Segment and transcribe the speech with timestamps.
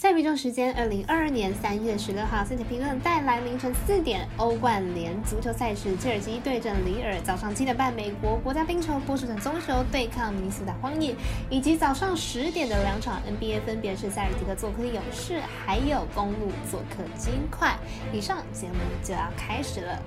[0.00, 11.12] 赛比中时间，二零二二年三月十六号，赛前评论带来凌晨四点欧冠联足球赛事，切尔西对阵里尔；早上七点半，美国国家冰球波士顿棕熊对抗明尼苏达荒野；
[11.50, 17.76] 以及早上十点的两场 NBA，分别是塞尔吉克做客勇士，还有公路做客金块。
[18.10, 20.02] 以上节目就要开始了。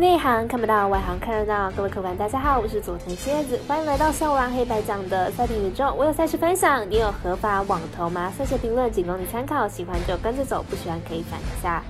[0.00, 1.70] 内行看不到，外行看热闹。
[1.72, 5.92] 各位客官，大家好，我是佐藤蝎子，欢迎来到笑玩黑白讲的赛评宇宙。
[5.92, 8.32] 我有赛事分享，你有合法网投吗？
[8.34, 11.82] 赛事评论仅供你参考，喜欢就跟着走，不喜欢可以反一下。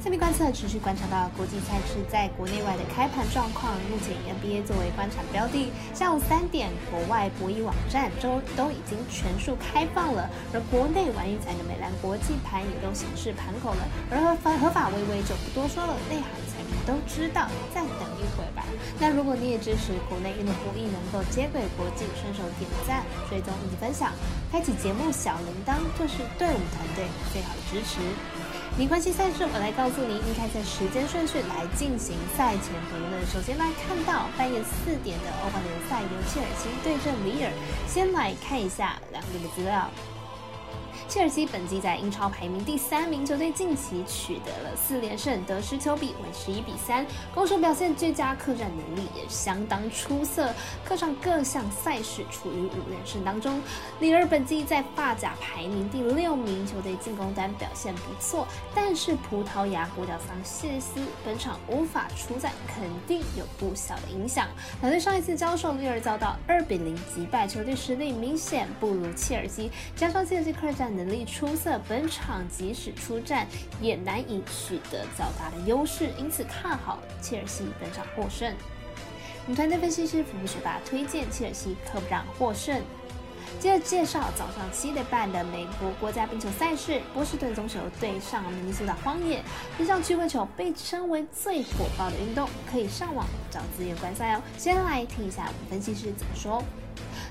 [0.00, 3.74] 下面观测持续观察到国际赛事在国内外的开盘状况。
[3.90, 13.84] 目前以 NBA 作为观察标的，下午三点国外博弈网站都都已经全数开放了，而国内玩一彩的美兰国际盘也都显示盘口了。
[14.08, 16.24] 而合法合法微微就不多说了，内行
[16.86, 18.64] 都知道，再等一会儿吧。
[18.98, 24.12] 那如果你也支持国内运动公益能够接轨国际，顺手点赞、追踪以及分享，
[24.50, 28.00] 开启节目小铃铛，就是队伍团队最好的支持。
[28.76, 33.26] 没关系，赛事我来告诉您应该在时间顺序来进行赛前评论。
[33.26, 37.50] 首先来看到半夜四点的欧冠联赛，由切尔西对阵里尔。
[37.88, 39.90] 先来看一下两队的资料。
[41.08, 50.52] 切尔西本季在英超排名第三名，球队近期取得了四连胜，得失球比为十一比三，攻守表现最佳，客战能力也相当出色，
[50.84, 53.58] 客场各项赛事处于五连胜当中。
[54.00, 64.46] 里尔本季在发甲排名第六名，球队进攻端表现不错，但是葡萄牙国脚桑谢斯本场无法出战，肯定有不小的影响。
[64.82, 70.97] 两队上一次交手，里尔遭到二比零击败，球队实力明显不如切尔西，加上切尔西客战。
[70.98, 73.46] 能力出色，本场即使出战
[73.80, 78.52] 也难以取得较大的优势，因此看好切尔西本场获胜。
[79.44, 82.82] 我们团队分析师福布学霸推荐切尔西客场获胜。
[83.58, 89.42] 接着介绍早上七点半的美国国家冰球赛事，波士顿棕熊对上明尼苏达荒野。
[89.78, 94.42] 这项曲棍球被称为最火爆的运动，可以上网找资源观赛哦。
[94.58, 96.62] 先来听一下我们分析师怎么说。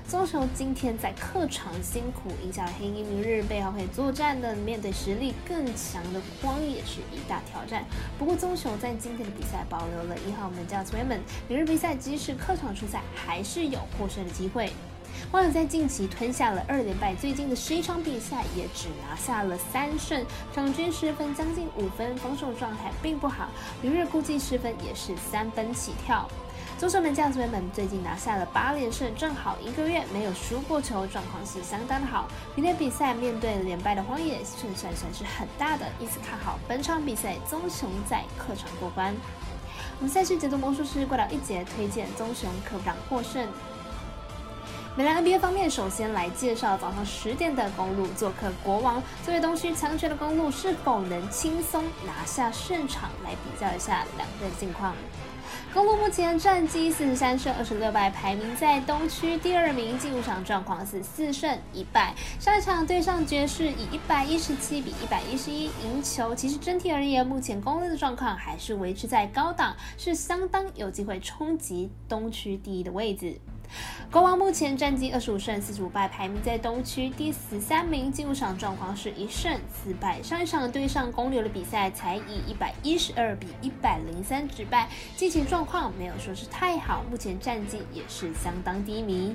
[0.08, 7.84] 棕熊今天在客场辛苦赢下了黑鹰，明日背后会作战的，面对实力更强的荒野是一大挑战。
[8.18, 14.72] 不过棕熊在今天的比赛保留了一号门将 Swayman，明日比赛即使客场出赛，还是有获胜的机会。
[15.30, 23.50] 荒野在近期吞下了二连败，最近的十一场比赛也只拿下了三胜，场均失分将近五分，防守状态并不好，
[23.82, 26.26] 明日估计失分也是三分起跳。
[26.78, 32.28] 棕熊门将子们最近拿下了八连胜，正好一个月没有输过球，状况是相当的好。
[32.54, 39.12] 明天比赛面对连败的荒野，胜算算是很大的，因此看好本场比赛棕熊在客场过关。
[39.98, 43.44] 我们赛事解读魔术师过了一节，推荐棕熊客场获胜。
[44.94, 49.02] 美兰 NBA 方面，首先来介绍早上十点的公路做客国王。
[49.24, 53.10] 作为东区强权的公路，是否能轻松拿下胜场？
[53.24, 54.94] 来比较一下两队的近况。
[55.74, 59.98] 公路目前战绩四十三胜二十六败，排名在东区第二名。
[59.98, 62.14] 进入场状况是四胜一败。
[62.40, 66.34] 上一场对上爵士以一百一十七比一百一十一赢球。
[66.34, 73.38] 其实整体而言，目前公路的状况还是维持在高档，是相当有机会冲击东区第一的位置。
[74.10, 78.10] 国王目前战绩二十五胜四十五败，排名在东区第十三名。
[78.10, 80.22] 进入场状况是一胜四败。
[80.22, 89.34] 上一场对上公牛的比赛才以一百一十二比一百零三止败，近期状况没有说是太好，目前战绩也是相当低迷。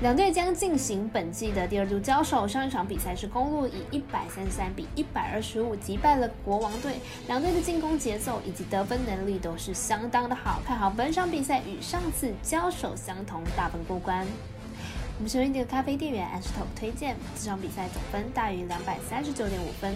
[0.00, 2.48] 两队将进行本季的第二度交手。
[2.48, 6.96] 上一场比赛是公路以一百三十三比一百二十五击败了国王队。
[7.28, 14.26] 两队的进攻节奏以及得分能力都是相当的好，看好本场比赛与上次交手相同，大分过关。
[15.16, 19.94] 我们身边的咖啡店员安石头推荐这场比赛总分大于两百三十九点五分。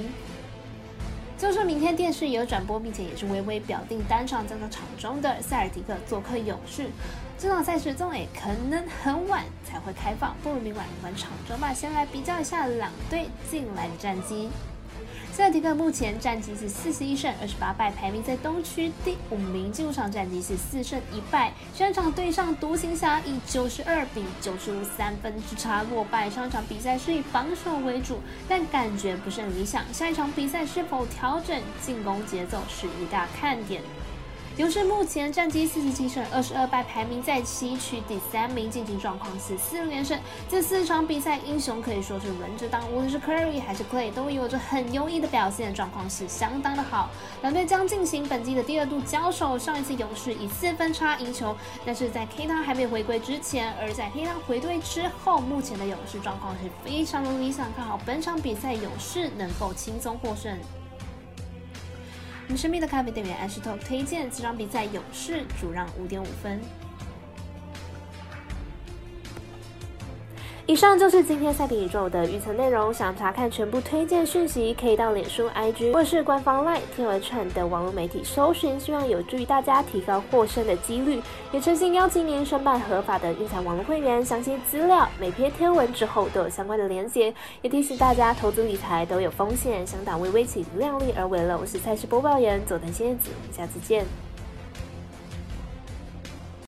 [1.39, 6.89] 就说明天电视有转播，并且也是微微表定单场将到场中的塞尔提克做客勇士。
[7.37, 11.75] 这场赛事综也可能很晚才会开放，不如明晚我们场中吧。
[11.75, 14.49] 先来比较一下两队近来的战绩。
[15.33, 19.73] 塞尔提克目前战绩是四十一胜二十八败，排名在东区第五名。
[19.73, 26.29] 进入场战绩是四胜一败，上场对上独行侠以九十二比九十五三分之差落败。
[26.29, 29.83] 上场比赛是以防守为主，但感觉不是很理想。
[29.91, 33.81] 下一场比赛是否调整进攻节奏是一大看点。
[34.59, 40.19] 勇士目前战绩四十七胜二十二败，排名在西区第三名，近期状况是四连胜。
[40.47, 47.09] 这四场比赛，英雄可以说是轮着当，无论是 Curry 还是 Clay 都有着很优异的表现，状况是相当的好。
[47.41, 51.57] 两队将进行本季的第二度交手，上一次勇士以四分差赢球，
[51.87, 60.59] 但是在 K 汤还没回归之前，而在 K 汤回归之后，目前的勇士状况是非常的理想，看好本场比赛勇士能够轻松获胜。
[62.57, 66.61] 神秘的咖啡店员 Ash Talk 推荐这场比赛勇士主让五点五分。
[70.67, 72.95] 以上就是今天赛艇宇宙的预测内容。
[72.95, 81.21] 想查看全部推荐讯息，可以到脸书、IG 或是官方 LINE 天文串等网络媒体搜寻，希望有助于大家提高获胜的几率。
[81.51, 87.35] 也诚心邀请您申办合法的运彩网络会员，详细资料每篇天文之后都有相关的连结。
[87.61, 91.59] 也提醒大家，投资理财都有风险，想打微微起量力而为了。
[91.59, 94.07] 我是赛事播报员佐藤仙子，我们下次见。